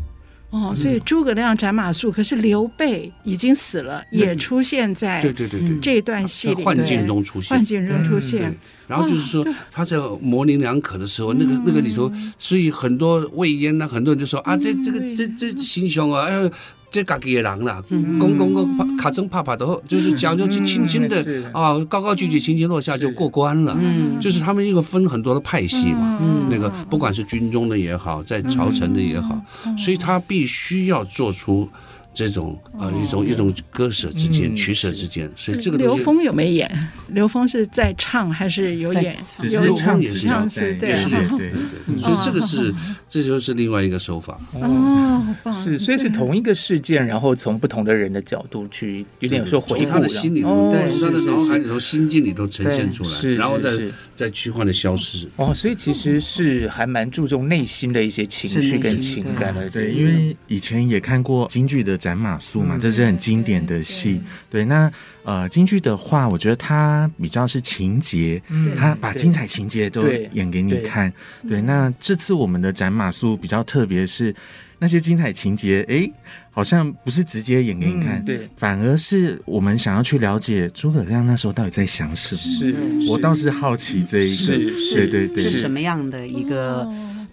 [0.54, 5.80] 哦，所以诸葛亮斩马谡，可是刘备已经死了，也出现在对对对对。
[5.80, 8.56] 这段戏里，幻境中出现，幻境中出现。
[8.86, 16.52] 然后就是说他在模棱两可的时候，那个那个里头，所以很多魏延呢，很多人就说啊，这这个这这行凶啊，哎呦。
[16.94, 17.84] 这家己的人啦，
[18.20, 23.76] 公公公卡卡帕帕的，就是讲就轻轻的啊，高高举举，轻轻落下就过关了。
[24.22, 26.20] 就是他们一个分很多的派系嘛，
[26.52, 29.42] 那个不管是军中的也好，在朝臣的也好，
[29.76, 31.68] 所以他必须要做出。
[32.14, 36.70] 这种呃一种一种割舍之间取舍之间，所以这个刘峰有没演？
[37.08, 39.18] 刘峰是在唱还是有演？
[39.42, 40.94] 刘峰也是唱，对对
[41.38, 41.98] 对对。
[41.98, 42.72] 所以这个是
[43.10, 44.40] 这就是另外一个手法。
[44.54, 45.64] 哦，好棒！
[45.64, 53.72] 是，所以是同一个事件，然后从不同的人的角度去，有点说回顾他的心里头，从他的脑海里头、心境里头呈现出来，然后再
[54.14, 55.28] 再虚幻的消失。
[55.38, 59.68] 哦，所以其实是还蛮注重内心的一些情绪跟情感的。
[59.68, 61.98] 对，因为以前也看过京剧的。
[62.04, 64.22] 斩马谡嘛，这是很经典的戏。
[64.50, 64.92] 对，那
[65.24, 68.42] 呃，京剧的话，我觉得它比较是情节，
[68.78, 71.12] 它把精彩情节都演给你看。
[71.48, 74.36] 对，那这次我们的斩马谡比较特别，是
[74.80, 76.12] 那些精彩情节，哎，
[76.52, 82.42] 好像不是直接演给你看，对，反而是我们想要去了解诸葛亮那时候到底在想什么。
[82.42, 82.76] 是，
[83.10, 84.58] 我倒是好奇这一个，
[84.94, 86.86] 对对对，是什么样的一个。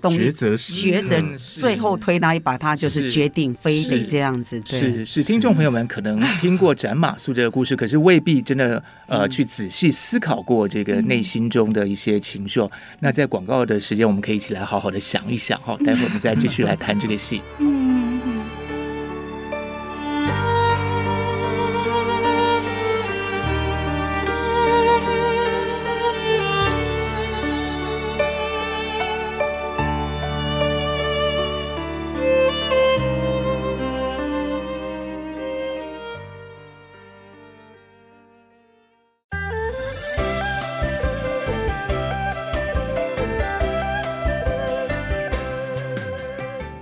[0.08, 4.58] 抉择是抉择，最后推那一把，他就是决定非得这样子。
[4.60, 12.60] 对，是是，听众朋友们可能听过斩马谡这个故事，可是未必真的 呃去仔细思考过这个内心中的一些情绪。
[13.00, 17.42] 那在广告的时间，我们可以一起来好好的想一想哈，待会儿我们再继续来谈这个戏。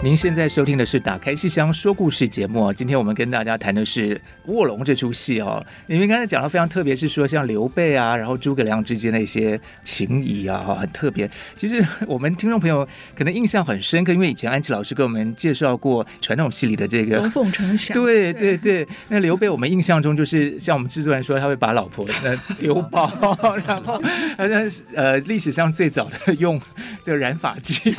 [0.08, 2.72] 您现在收听的是《打开戏箱说故事》节目。
[2.72, 4.16] 今天我们跟大家谈的是
[4.46, 5.62] 《卧龙》这出戏哦。
[5.86, 11.30] 你们刚才讲的非常特别，是说像刘备啊，然后诸葛亮之间的一些情谊啊，很特别。
[11.56, 17.92] 其实我们听众朋友可能印象很深刻，因为以前安琪老师给我们介绍过传统戏里的这个龙凤呈祥。
[18.02, 23.06] 对对对，那刘备我们印象中就是像我们制作人说，他会把老婆那丢包，
[23.66, 24.00] 然后
[24.38, 26.58] 好像呃历史上最早的用
[27.04, 27.94] 这个染发剂，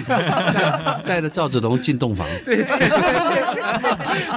[1.05, 1.79] 带着赵子龙。
[1.79, 2.77] 进洞房，对对对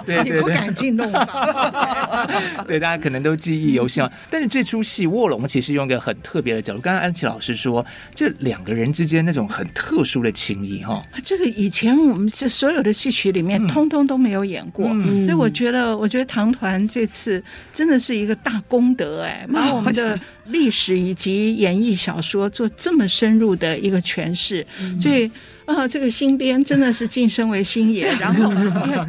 [0.04, 1.72] 对，自己不敢进洞房，
[2.66, 4.04] 对，大家可能都记忆犹新。
[4.28, 24.66] 但是这出戏《卧龙》其实用一个很特别的角度，刚刚安琪老师说，这两个人之间那种很特殊的情谊，哈，这个以前我们这所有的戏曲里面，通通都没有演过，所以我觉得，我觉得唐团这次真的是一个大功德，哎，把我们的历史以及演绎小说做这么深入的一个诠释，
[25.00, 25.30] 所以。
[25.64, 28.52] 啊，这个新编真的是晋升为星爷， 然后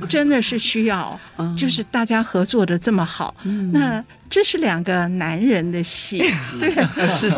[0.07, 1.19] 真的是需要，
[1.57, 3.35] 就是大家合作的这么好。
[3.71, 4.01] 那
[4.33, 6.17] 这是两个男人的戏，
[6.59, 6.73] 对，
[7.13, 7.31] 是。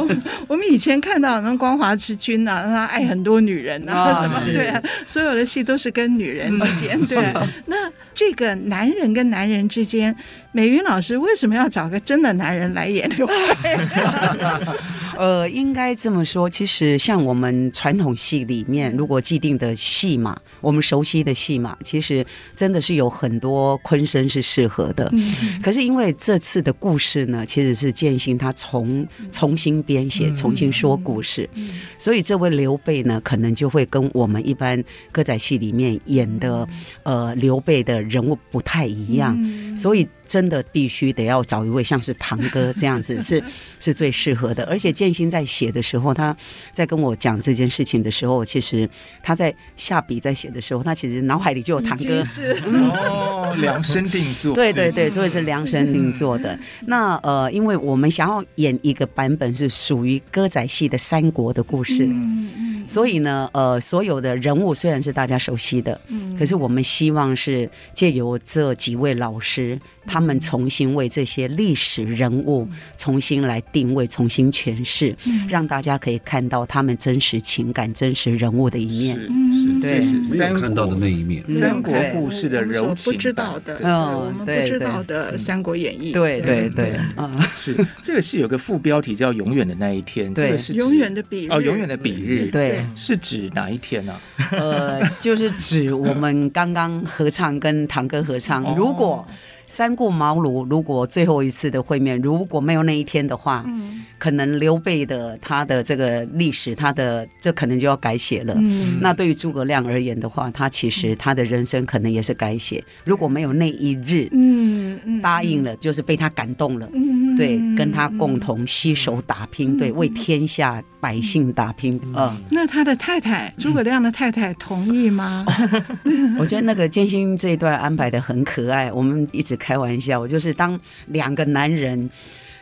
[0.47, 4.73] 我们以前看到那光华之君呐，他爱很多女人啊，什么对，
[5.05, 6.97] 所有的戏都是跟女人之间。
[7.05, 7.17] 对，
[7.67, 7.75] 那
[8.13, 10.15] 这个男人跟男人之间，
[10.53, 13.33] 美云老师为什么要找个真的男人来演刘备？
[15.17, 22.25] 呃，应该这么说，其实像我们传统戏里面，如果既定的戏码，我们熟悉的戏码，其实
[22.55, 25.09] 真的是有很多昆生是适合的。
[25.13, 36.67] 嗯、可是因为这次的故事呢，其实是建新他重重新编写、重新说故事，嗯、所以这位刘备呢，可能就会跟我们一般歌仔戏里面演的
[37.03, 40.07] 呃刘备的人物不太一样，嗯、所以。
[40.27, 43.41] 真的必须得要找一位像是堂哥这样子， 是
[43.79, 44.63] 是最适合的。
[44.65, 46.35] 而且建新在写的时候，他
[46.73, 48.89] 在跟我讲这件事情的时候，其实
[49.23, 54.53] 他在下笔在写的时候，他其实脑海里就有堂哥，是哦，量身定做。
[54.55, 56.57] 对对对，所以是量身定做的。
[56.87, 69.79] 那呃，因为我们想要演一个版本是属于歌仔戏的三国的故事，嗯嗯，所以呢，呃，所有的人物虽然是大家熟悉的，嗯，可是我们希望是借由这几位老师。
[70.05, 75.15] 他们重新为这些历史人物重新来定位、重新诠释，
[75.49, 79.19] 让大家可以看到他们真实情感、真实人物的一面。
[79.29, 81.43] 嗯，对，没有看到的那一面。
[81.59, 86.11] 三国故事的柔情，不知道的，我们不知道的《三国演义》。
[86.13, 91.51] 对对对，啊，是这个戏有个副标题叫《永远的那一天》，对，永远的比日。
[91.51, 92.65] 哦，永远的比日，对。
[92.69, 94.21] 对，是指哪一天呢、啊？
[94.51, 99.25] 呃，就是指我们刚刚合唱跟堂哥合唱，哦、如果。
[99.67, 108.53] 三顾茅庐，如果最后一次的会面如果没有那一天的话，嗯，可能刘备的他的这个历史，他的这可能就要改写了。
[108.57, 112.83] 嗯，那对于诸葛亮而言的话，他其实他的人生可能也是改写。
[113.03, 121.99] 如果没有那一日，嗯嗯，答应了，就是被他感动了，嗯，对，跟他共同携手打拼，对，为天下百姓打拼。
[122.15, 125.45] 嗯，那他的太太诸葛亮的太太同意吗？
[126.39, 129.55] 我觉得那个艰辛这一段安排的很可爱，我们一直。
[129.65, 132.09] 开玩笑，就是当两个男人，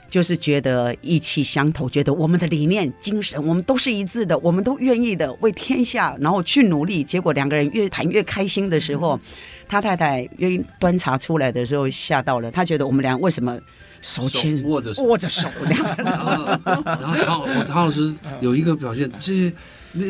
[0.10, 7.03] 就是觉得意气相投，觉得我们的理念、精神，我们都是一致的，我们都愿意的为天下，然后去努力。
[7.03, 9.19] 结果两个人越谈越开心的时候，
[9.67, 12.51] 他太太愿意端茶出来的时候，吓到了。
[12.51, 13.60] 他觉得我们俩为什么
[14.04, 15.50] 手牵握着握着手？
[15.98, 19.52] 然后，然后唐我唐老师有一个表现，这
[19.94, 20.06] 那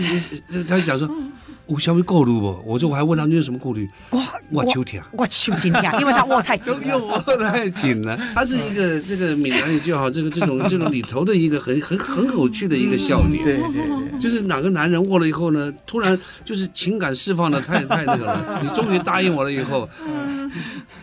[0.49, 1.10] 那他讲说。
[1.65, 2.62] 我稍微顾虑不？
[2.65, 3.89] 我说我还问他你有什么顾虑？
[4.12, 8.19] 哇，我秋天，我秋天，因为他握太紧了， 握太紧了。
[8.36, 13.43] 他是一个这个闽南语就好，这个这种 这种里头的一个很很很有趣的一个笑点。
[13.43, 18.60] 对对对，就是哪个男人握了以后呢，突然就是情感释放的太 太那个了。
[18.62, 19.88] 你终于答应我了以后，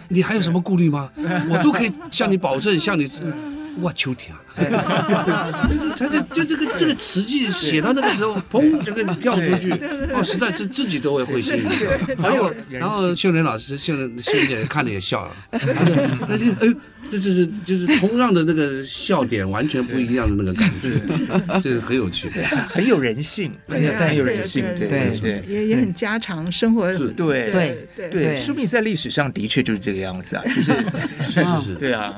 [0.09, 1.11] 你还有什么顾虑吗？
[1.51, 3.11] 我都可以向你保证，向你。
[3.81, 4.35] 我秋天
[4.77, 9.71] 啊， 就是他这就这个这个词句写到那个时候，砰就给你跳出去，
[10.13, 11.87] 哦，实在是自己都会会心一笑。
[12.19, 15.37] 然后 然后秀莲老师秀莲秀莲姐看了也笑了，
[16.29, 16.77] 那就嗯。
[17.11, 20.93] 这就是就是同样的那个笑点，完全不一样的那个感觉，
[21.61, 22.31] 这个很有趣，
[22.69, 23.83] 很有人性，很
[24.15, 30.73] 有人性，对对对，也也很家常生活，是，对对对对，说不定在历史上的确就是这个样子啊，就是
[31.27, 32.15] 是是是，对啊，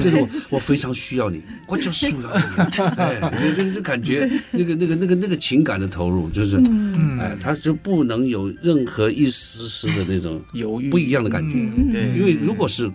[0.00, 2.44] 就是我我非常需要你，我就需要你，
[2.98, 6.56] 哎，这个就感觉那个那个那个那个情感的投入，就是，
[7.20, 11.54] 哎，他就不能有任何一丝丝的那种犹豫，不一样的感觉，
[11.92, 12.90] 对，因为如果是。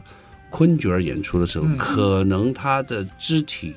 [0.58, 3.76] 昆角儿演出的时候，嗯、可能他的肢体、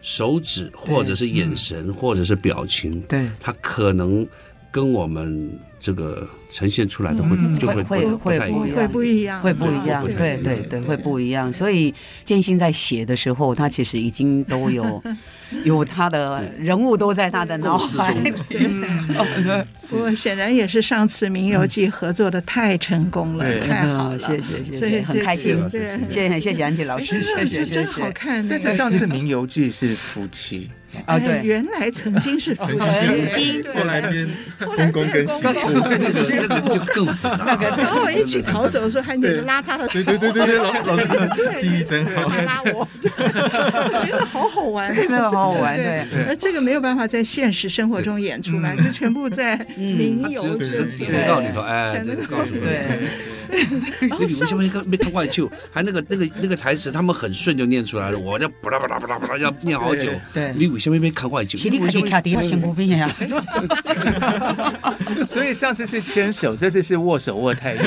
[0.00, 4.24] 手指，或者是眼神，嗯、或者是表情，对，他可能
[4.70, 5.58] 跟我们。
[5.84, 11.50] 这个呈现出来的会就会会会会不一样，会不一样，对对对，会不一样。
[11.50, 11.92] 所以
[12.24, 15.02] 建新在写的时候，他其实已经都有
[15.64, 18.32] 有他的人物都在他的脑海里。
[19.88, 25.56] 不过显然也是上次《名游记》合作的太成功了，太好了，谢谢谢谢，所以很开心。
[25.70, 26.62] 谢谢谢谢。
[26.62, 28.46] 安琪老师，谢谢真好看。
[28.46, 30.68] 但是上次《名游记》是夫妻。
[31.06, 34.28] 啊，对，原来曾经是夫妻，曾经后来变
[34.58, 37.58] 公公跟媳妇， 那个就更复杂。
[37.76, 41.06] 然后一起逃走的时候，还得拉他的手，对对对对，老老师
[41.58, 45.76] 记忆真好，拉我， 我觉得好好玩，真的好好玩。
[45.76, 52.60] 对，而这个没有办法在现实生活中演出来，就全部在民游记广告里头，哎，才能告诉我。
[52.62, 53.41] 那
[54.00, 60.10] 你们前面没看外秀，还那个那个那个台词，他们很顺就念出来了，我这巴拉巴拉巴拉巴拉要念好久。
[60.32, 61.58] 对，你为什么没看外秀？
[61.58, 63.14] 是你看你看的还辛苦病呀。
[65.26, 67.84] 所以上次是牵手，这次是握手握太久。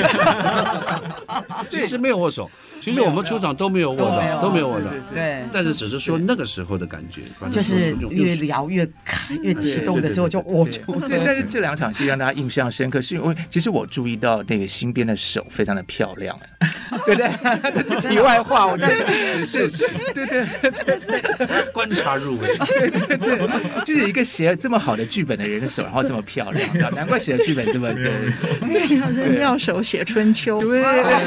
[1.68, 2.48] 其实没有握手，
[2.80, 4.92] 其实我们出场都没有握的，都没有握的。
[5.12, 11.00] 对，但是只是说那个时候的感觉，就是越聊越开越激动的时候就握住。
[11.08, 15.44] 对，但是这两场戏让大家印象深刻，是因为其实我注意到那个新编的手。
[15.56, 16.38] 非常的漂亮，
[17.06, 17.30] 对 不对？
[17.82, 18.94] 这是题外话，我觉得。
[19.46, 20.46] 是是，对对
[21.72, 23.48] 观察入微， 对对对，
[23.84, 28.32] 就是一个写了这么好的剧本的人的手，然后这么漂亮，难怪写的剧本这么对。
[29.30, 30.82] 妙手写春秋，对，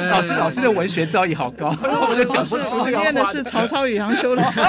[0.10, 3.00] 老师老师的文学造诣好高，我就讲不出这个。
[3.00, 4.60] 念的是曹操与杨修的诗，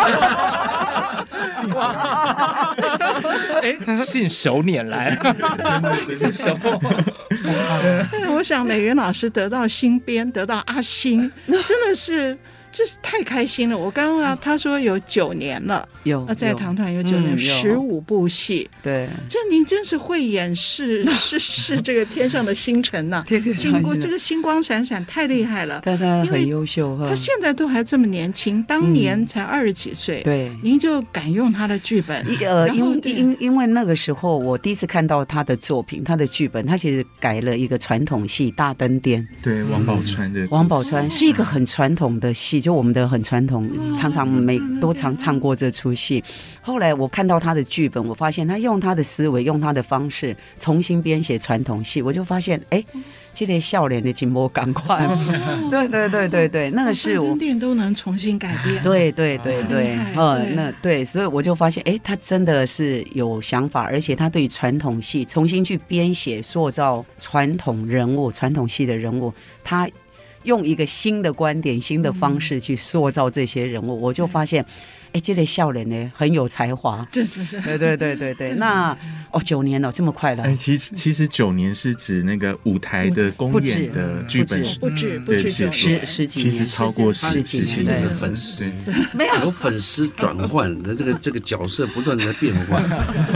[3.62, 5.18] 哎，信手拈来，
[6.16, 6.56] 信手。
[8.32, 11.30] 我想美云老师得到新编，得到阿星，
[11.66, 12.38] 真的是。
[12.72, 13.76] 这是太开心了！
[13.76, 18.70] 我刚刚啊，他说有九年了，有在唐团有九年，十五部戏。
[18.80, 23.24] 对，这您真是慧眼是是是这个天上的星辰呐！
[23.56, 25.82] 经过这个星光闪闪，太厉害了。
[25.84, 30.22] 但他很优秀哈，他现在都还这么年轻，当年才二十几岁。
[30.22, 32.24] 对，您就敢用他的剧本？
[32.46, 39.20] 呃，因因因为那个时候我第一次看到他的作品，他的剧本，他其实改了一个传统戏《大灯殿》。
[39.42, 40.46] 对，王宝钏的。
[40.50, 42.59] 王宝钏是一个很传统的戏。
[42.60, 46.22] 就我们的很传统，常常每都常唱过这出戏。
[46.60, 52.84] 后来我看到他的剧本，我发现他用他的思维，用他的方式重新编写传统戏，我就发现，哎。
[53.32, 55.06] 这个笑脸的金波赶快，
[55.70, 69.32] 对对对对对，那个是我店都能重新改变，对对对对，嗯，那对，所以我就发现，哎，他真的是有想法，而且他对传统戏重新去编写、塑造传统人物、传统戏的人物，
[69.62, 69.88] 他
[70.44, 74.64] 用一个新的观点、新的方式去塑造这些人物，我就发现。
[75.12, 77.06] 哎，这类笑脸呢，很有才华。
[77.10, 77.78] 对对对。
[77.78, 78.52] 对对对对。
[78.52, 78.96] 那
[79.32, 80.42] 哦，九年了，这么快了。
[80.42, 88.70] 哎，其实其实九年是指那个舞台的公演的剧本，不止不止九十十几年，其实超过十几十年的粉丝，
[89.12, 89.34] 没有。
[89.40, 92.82] 有粉丝转换的这个这个角色不断的在变换，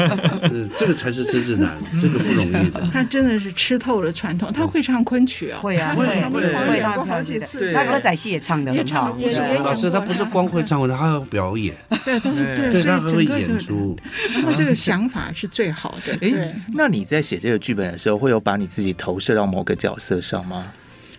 [0.77, 2.87] 这个才是真正难，这个不容易的。
[2.93, 9.13] 他真的是吃透了传统，他会唱昆曲啊，会啊会会会，他好几次，他歌仔戏也唱的很好。
[9.13, 11.64] 不是老师，他不是光会唱，他还要表演。
[12.05, 13.97] 对对对，所以整个演出，
[14.33, 16.17] 然后这个想法是最好的。
[16.21, 20.73] 哎，那你在写这个剧本的时候，会有把你自己投射到某个角色上吗？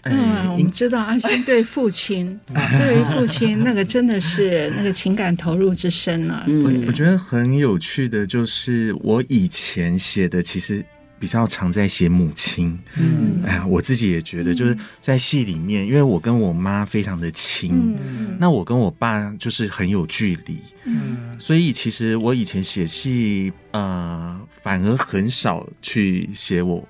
[0.03, 6.43] 嗯，我们知道阿星对父亲， 对于父亲那个真的是那个情感投入之深啊。
[6.47, 10.85] 嗯，我觉得很有趣的就是我以前写的，其实。
[11.25, 26.87] 比较常在写母亲，嗯，哎呀，我自己也觉得，就是在戏里面，因为我跟我妈非常的亲，嗯，那我跟我爸就是很有距离，嗯，所以其实我以前写戏，呃，反而很少去写我。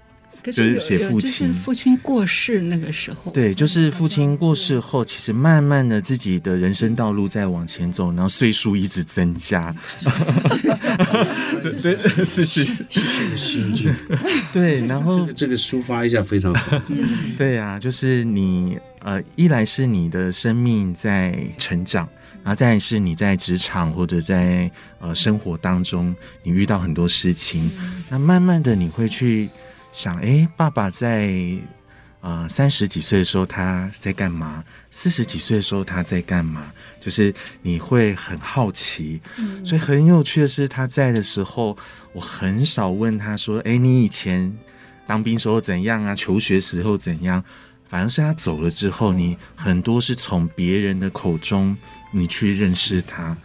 [0.52, 9.76] 就是写父亲，父亲过世那个时候，对，就是父亲过世后，其实慢慢的自己的人生道路在往前走，然后岁数一直增加，
[11.82, 13.96] 对，是是是，是个心境，
[14.54, 16.82] 对，然后这个这个抒发一下非常好，
[17.38, 22.08] 对呀，就是你呃，一来是你的生命在成长，
[22.44, 24.70] 然后再来是你在职场或者在
[25.00, 27.72] 呃生活当中，你遇到很多事情，
[28.10, 29.50] 那慢慢的你会去。
[29.96, 31.34] 想哎，爸爸在
[32.20, 34.62] 呃三十几岁的时候他在干嘛？
[34.92, 36.70] 四十几岁的时候他在干嘛？
[37.00, 41.78] 就是你会很好奇，嗯、所以很有趣的是他在的时候，
[42.12, 44.54] 我很少问他说：“哎，你以前
[45.08, 46.14] 当兵时候怎样啊？
[46.14, 47.42] 求学时候怎样？”
[47.88, 51.78] 反而是他走了之后，你很多是从别人的口中
[52.12, 53.38] 你去认识他。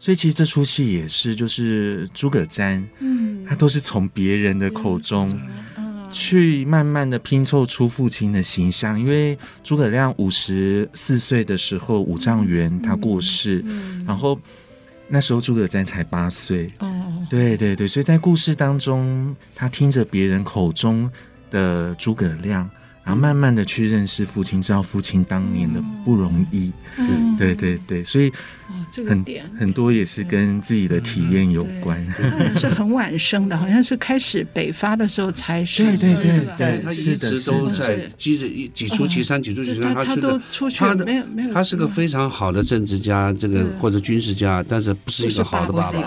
[0.00, 5.28] 所以其实这出戏也是，就是诸葛瞻，嗯，他都是从别人的口中。
[5.30, 5.66] 嗯
[6.10, 14.38] 去慢慢的拼凑出父亲的形象，因为诸葛亮五十四岁的时候，五丈原他过世，嗯嗯、然后
[15.08, 16.70] 那时候诸葛瞻才八岁。
[16.78, 21.10] 哦，对对对，所以在故事当中，他听着别人口中
[21.50, 22.68] 的诸葛亮。
[23.08, 27.48] 然后慢慢的去认识父亲，知道父亲当年的不容易，嗯、对。
[27.54, 28.30] 对对，所以
[29.08, 29.24] 很
[29.58, 32.06] 很多也是跟自己的体验有关。
[32.14, 35.82] 他是很晚生的，好像是开始北伐的时候才是。
[35.82, 41.52] 对对对对，他一直都在几几几出其山，几出其山，他都出去，他的没有没有。
[41.54, 46.02] 他是个非常好的政治家，这个或者军事家，但是不是一个好的爸爸。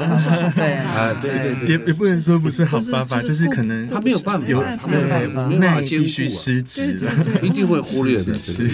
[0.56, 4.45] 对 啊，对对对，也也不能说不是好爸爸，就是可能他没有办法，
[4.80, 6.91] 他没有办法，没办法兼顾失职。
[7.42, 8.34] 一定会忽略的，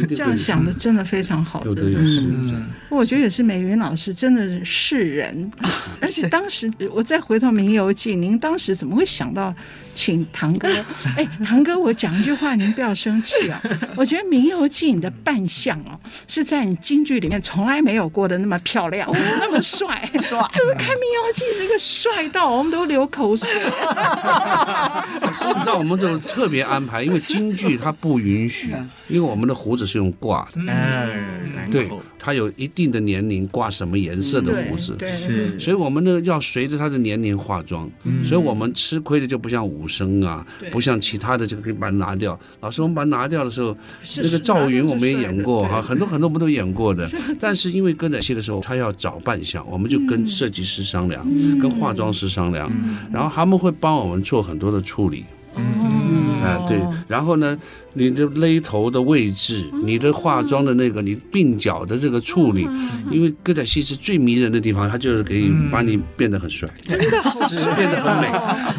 [0.10, 1.72] 这样想的真的非常好的。
[1.84, 5.52] 嗯，我觉得也是美云老师真的是人，
[6.02, 9.54] 而且当时我再回到《名游记》，您当时怎么会想到
[9.98, 10.68] 请堂哥？
[11.16, 13.60] 哎，堂哥，我讲一句话，您不要生气啊。
[13.98, 19.10] 我觉得《明游记》你的扮相哦，是在你京剧里面从来没有过的那么漂亮，
[19.42, 23.50] 那么帅，就是看《明游记》那个帅到我们都流口水。
[25.34, 28.48] 所以你知道，我们就特别安排，因为京剧它不允。
[28.48, 28.74] 许，
[29.08, 31.90] 因为我们的胡子是用挂的，嗯，对，
[32.20, 37.90] 他有一定的年龄挂什么颜色的胡子，是，所以我们呢要随着他的年龄化妆，
[38.24, 42.38] 所以我们吃亏的就不像武生啊，不像其他的这个可以把它拿掉。
[42.60, 43.76] 老师，我们把它拿掉的时候，
[44.18, 47.10] 那个赵云我们也演过哈，很多很多我们都演过的，
[47.40, 51.26] 但是因为歌仔戏的时候他要找扮相，我们就跟设计师商量，
[51.60, 52.70] 跟化妆师商量，
[53.12, 55.26] 然后他们会帮我们做很多的处理。
[55.56, 57.58] 嗯啊对，然后呢，
[57.94, 62.68] 你的勒头的位置，你的化妆的那个，你鬓角的这个处理，
[63.10, 68.30] 因为歌仔戏是最迷人的地方，它就是可以把你变得很帅，真的好帅，变得很美，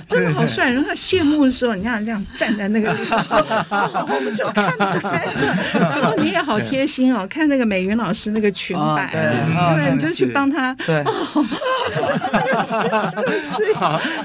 [0.07, 0.71] 真的好帅。
[0.71, 5.59] 然后他谢幕的时候，你看这样站在那个地方，我们就看呆了。
[5.75, 10.75] 然后你也好贴心哦，看那个美云老师那个裙摆，对，你就去帮他。
[10.87, 11.03] 对，
[12.65, 13.55] 真的是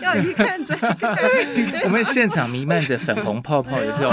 [0.02, 1.18] 要一看再看。
[1.86, 2.44] 我们现场。
[2.54, 4.10] 弥漫着粉红泡泡的票，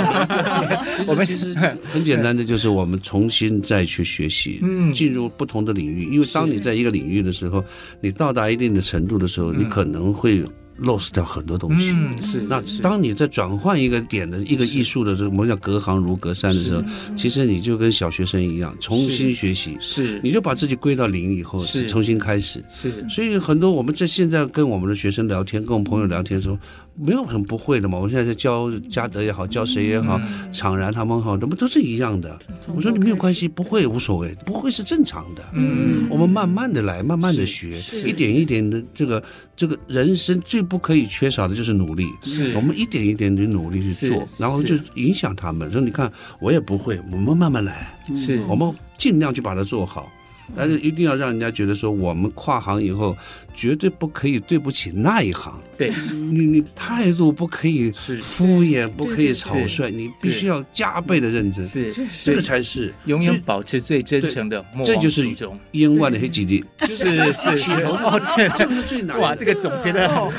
[1.09, 1.53] 我们其实
[1.93, 6.09] 很简单的，就是我们重新再去学习，嗯，进入不同的领域。
[6.11, 7.63] 因为当你在一个领域的时候，
[8.01, 10.43] 你到达一定的程度的时候，你可能会
[10.81, 11.93] lost 掉很多东西。
[11.95, 12.41] 嗯，是。
[12.43, 16.83] 那当你在转换一个点的一个艺术的时候，我们叫隔行如隔山的时候，
[17.17, 19.77] 其实你就跟小学生一样，重新学习。
[19.81, 20.21] 是。
[20.23, 22.65] 你就把自己归到零以后，是重新开始。
[22.73, 23.05] 是。
[23.09, 26.59] 所以很多我们在现在跟我们的学生聊天，跟我们朋友聊天的时候。
[27.03, 30.21] 没有什么不会的嘛，我现在在教嘉德也好，教谁也好，
[30.53, 32.39] 厂然他们好，他们都是一样的。
[32.75, 35.43] 我说你没有关系，不会无所谓，不会是正常的。
[35.55, 39.23] 嗯，我们慢慢的来，慢慢的学，一点一点的这个
[39.57, 42.07] 这个人生最不可以缺少的就是努力。
[42.23, 45.71] 是，我们一点一点的努力去做，然后就影响他们。
[45.73, 47.91] 说你看我也不会，我们慢慢来。
[48.15, 50.11] 是，我们尽量去把它做好。
[50.57, 53.17] 但是一定要让人家觉得说，我们跨行以后
[53.55, 55.53] 绝对不可以对不起那一行。
[55.77, 57.91] 对，你你态度不可以
[58.21, 61.67] 敷衍，不可以草率，你必须要加倍的认真。
[61.67, 64.63] 是，这个才是永远保持最真诚的。
[64.85, 65.27] 这就是
[65.73, 66.63] 冤枉的黑基地。
[66.87, 69.19] 是是起头，哦对，这个是最难。
[69.21, 70.31] 哇，这个总结的很好。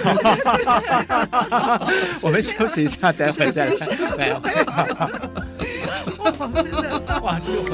[2.22, 3.76] 我们休息一下，待会再来。
[6.06, 6.86] 来，真的
[7.22, 7.28] 哇，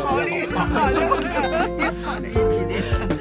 [0.03, 3.16] 好厉害，也好了一集的。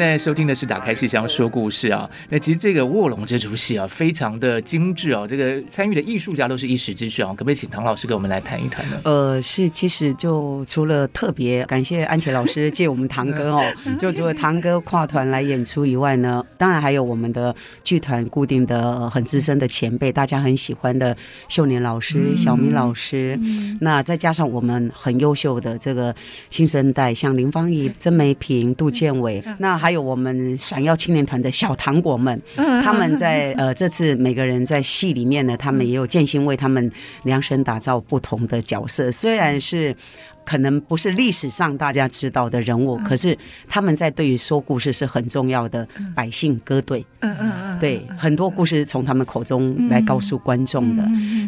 [0.00, 5.24] 现在收听的是《打开戏箱说故事》啊，那其实这个卧龙这出戏啊，非常的精致哦。
[5.24, 9.00] 这个参与的艺术家都是一时之选啊，可不可以请唐老师给我们来谈一谈呢？
[9.04, 13.62] 呃，是，其实就除了特别感谢安琪老师借我们堂哥哦，
[14.00, 17.54] 就除了堂哥跨团来演出以外呢，当然还有我们的
[17.84, 21.16] 剧团固定的很资深的前辈，大家很喜欢的
[21.48, 26.12] 秀年老师、嗯、小明老师，嗯、那再加上我们很优秀的这个
[26.50, 32.40] 新生代，像林芳仪、曾梅平、杜建伟，那还有我们闪耀青年团的小糖果们，
[32.82, 36.90] 他们在呃这次每个人在戏里面呢，他们也有建心为他们
[37.24, 39.94] 量身打造不同的角色，虽然是。
[40.42, 43.36] 可能不是历史上大家知道的人物，可是
[43.68, 45.86] 他们在对于说故事是很重要的
[46.16, 47.04] 百姓歌队。
[47.19, 51.02] 嗯嗯嗯，对，很多故事从他们口中来告诉观众的。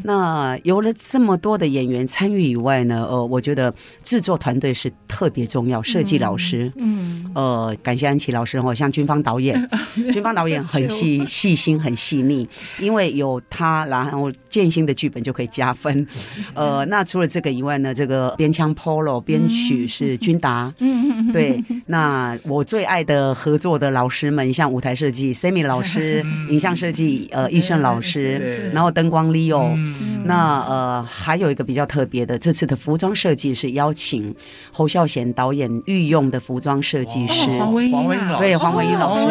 [0.04, 3.72] 那有了这么多的演员参与以外呢，呃，我觉得
[4.04, 9.68] 制作团队是特别重要，设计老师，嗯，呃，感谢安琪老师哦，像军方导演，
[10.12, 12.46] 军方导演很细细心，很细腻，
[12.78, 16.06] 因为有他，然后建新的剧本就可以加分。
[16.54, 21.62] 呃，那除了这个以外呢，这个边腔 Polo 编曲是君达，嗯，对。
[21.86, 29.76] 那我最爱的合作的老师们，像舞台设计 Sammy 老师，影像设计呃易胜老师，然后灯光 Leo。
[30.24, 34.34] 那呃还有一个比较特别的，这次的服装设计是邀请
[34.70, 37.50] 侯孝贤导演御用的服装设计师。
[37.58, 39.26] 黄维英，对黄威英老师。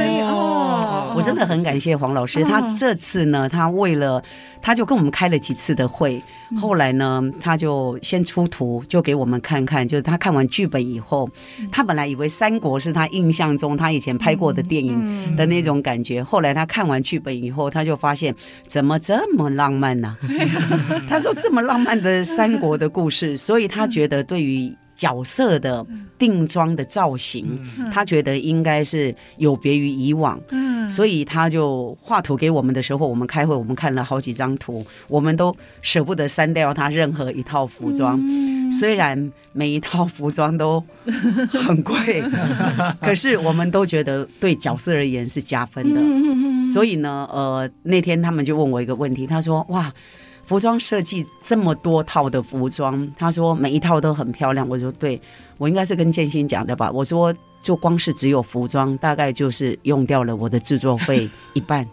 [1.02, 4.24] 哦，我真的很感谢黄老师，他这次呢，他为了。
[4.64, 6.22] 他就跟我们开了几次的会，
[6.56, 9.88] 后来呢，他就先出图，就给我们看看。
[9.88, 11.28] 就是他看完剧本以后，
[11.72, 18.36] 他本来以为三国是他印象中他以前拍过的电影的那种感觉，后来他看完剧本以后，他就发现
[18.68, 20.16] 怎么这么浪漫呢？
[21.10, 24.72] 他说这么浪漫的三国的故事，所以他觉得对于。
[25.02, 25.84] 角色的
[26.20, 27.60] 定妆的造型，
[27.92, 30.40] 他觉得应该是有别于以往，
[30.92, 38.22] 所以他就画图给我们的时候，我们开会，我们看了好几张图，我们都舍不得删掉他任何一套服装，
[38.72, 40.84] 虽然每一套服装都
[41.66, 42.24] 很贵，
[43.02, 46.00] 可是我们都觉得对角色而言是加分的。
[46.72, 49.92] 所以呢，呃，那天他们就问我一个问题，他说：“哇。”
[50.52, 54.68] 服装设计这么多套的服装，他说每一套都很漂亮。
[54.68, 55.22] 我说对，
[55.58, 56.92] 我应该是跟建新讲的吧。
[56.92, 57.34] 我说。
[57.64, 61.86] 就光是只有服装，大概就是用掉了我的制作费一半，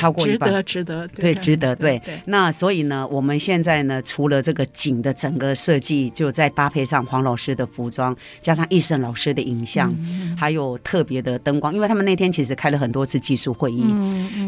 [0.00, 2.00] 超过一半，值得，值得，对，值得，对。
[2.24, 9.94] 那所以呢，我们现在呢，除了这个景的整个设计，就再搭配上黄老师的服装，加上易胜老师的影像，
[10.38, 13.84] 还有特别的灯光，因为他们那天其实开了很多次技术会议，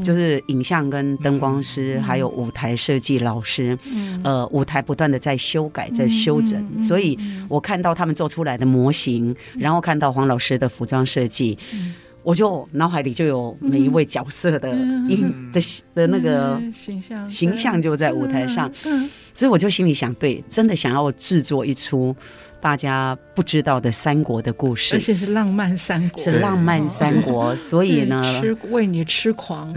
[0.03, 3.79] 就是影像跟灯光师，还有舞台设计老师，
[4.23, 10.14] 呃，舞台不断的在修改，在修整，所以我看到他们做出来的模型，然后看到。
[10.15, 11.59] 黄老师的服装设计，
[12.23, 14.71] 我就脑海里就有每一位角色的
[15.09, 15.61] 影的
[15.95, 18.71] 的那个形象形象就在舞台上，
[19.35, 22.17] 所以我就心里想，对，真的想要制作一出。
[22.61, 29.71] 大家不知道的三国的故事，而且是浪漫三国，是浪漫三国，所以呢，吃为你痴狂，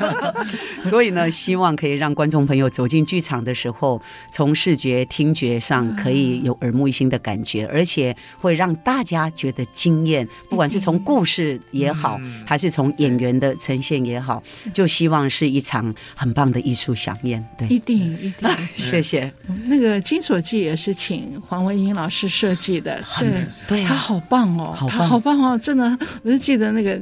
[0.84, 4.00] 所以呢，希望可以让观众朋友走进剧场的时候，
[4.32, 10.26] 从视觉、听觉上可以有耳目一新的感觉，而且会让大家觉得惊艳。
[10.48, 17.46] 不管是从故事也好，还是从演员的呈现也好，就希望是一场很棒的艺术飨宴。
[17.58, 19.32] 对，一定一定，谢谢。
[19.66, 23.28] 那个《金锁记》也是请黄文英老师设计的，对，
[23.66, 27.00] 对，他好棒哦，他好棒哦，真的，我就记得那个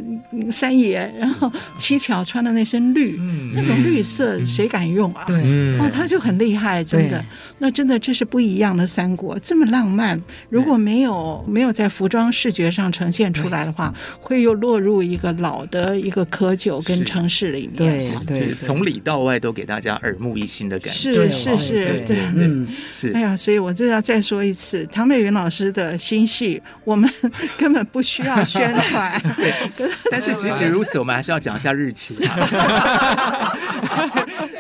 [0.51, 3.17] 三爷，然后七巧穿的那身绿，
[3.55, 5.25] 那种绿色谁敢用啊？
[5.27, 7.25] 对，哦，他就很厉害，真的，
[7.59, 24.87] 那真的这是不一样的三国，这么浪漫，如果没有没有在服装视觉上呈现出来的话，会又落入一个老的一个窠臼跟城市里面，对对，从里到外都给大家耳目一新的感觉，是是是，对，嗯，是，哎呀，所以我就要再说一次。
[24.87, 27.11] 唐美云老师的新戏，我们
[27.57, 29.21] 根本不需要宣传。
[29.37, 29.53] 对，
[30.11, 32.17] 但是即使如此，我们还是要讲一下日期。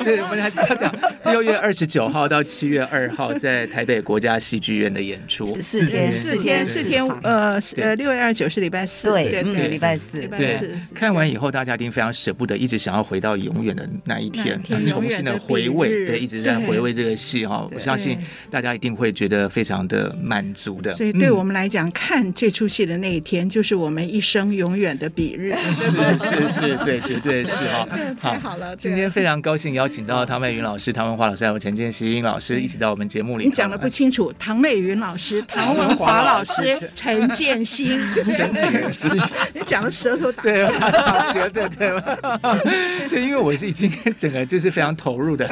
[0.05, 0.95] 对，我们还是要讲
[1.27, 5.57] 六月二十九号到七月二号在台北国家戏剧院的演出。
[5.61, 7.05] 四天，四天，四天。
[7.23, 10.71] 呃呃，六月二十九是礼拜四，对对，礼拜四，礼拜四。
[10.95, 16.07] 看完以后，大家一定非常舍不得，一直想要回到永远的那一天，重新的回味。
[16.07, 17.69] 对，一直在回味这个戏哈。
[17.73, 18.19] 我相信
[18.51, 20.15] 大家一定会觉得非常的。
[20.27, 25.55] 满足的，所以对我们来讲，看这出戏的那一天，就是我们一生永远的比日。
[25.77, 27.87] 是是是，对，绝对是哈。
[28.21, 33.45] 太好了，今天非常高兴邀请到唐美云老师、唐文华老师还有陈建新老师一起到我们节目里。
[33.45, 38.01] 你讲的不清楚，唐美云老师、唐文华老师、 陈建新。
[38.13, 39.17] 陈建鑫，
[39.55, 41.49] 你讲的舌头打结。
[41.51, 45.49] 对对对， 对，因为我是已经整个就是非常投入的。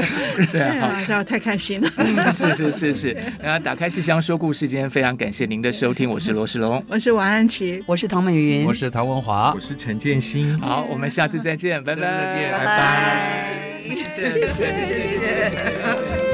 [0.50, 1.90] 对啊，太开心了。
[2.34, 10.58] 是是是是，那 打开信箱说故事，今天非常感谢您的收听，我是罗世龙，我是王安琪，我是唐美云，我是唐文华，我是陈建新。
[10.58, 13.50] 好，我们下次再见，拜拜，再见，拜拜，
[14.14, 16.33] 谢谢，谢谢，谢谢。